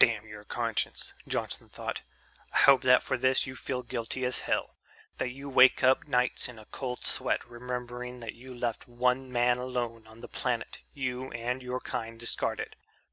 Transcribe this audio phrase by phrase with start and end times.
[0.00, 2.02] "Damn your conscience," Johnson thought.
[2.52, 4.76] "I hope that for this you feel guilty as hell,
[5.18, 9.58] that you wake up nights in a cold sweat remembering that you left one man
[9.58, 12.74] alone on the planet you and your kind discarded.